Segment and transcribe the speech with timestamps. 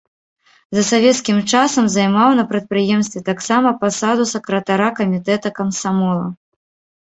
[0.75, 6.27] За савецкім часам займаў на прадпрыемстве таксама пасаду сакратара камітэта камсамола.